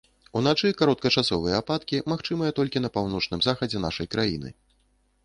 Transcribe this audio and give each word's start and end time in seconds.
Уначы 0.39 0.69
кароткачасовыя 0.79 1.59
ападкі 1.63 1.99
магчымыя 2.13 2.55
толькі 2.61 2.83
на 2.85 2.89
паўночным 2.97 3.45
захадзе 3.49 3.83
нашай 3.85 4.11
краіны. 4.15 4.49